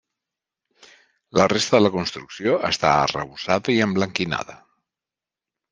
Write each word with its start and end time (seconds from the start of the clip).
La 1.39 1.45
resta 1.53 1.75
de 1.77 1.83
la 1.87 1.93
construcció 1.97 2.57
està 2.73 2.95
arrebossada 3.05 3.79
i 3.79 3.81
emblanquinada. 3.91 4.59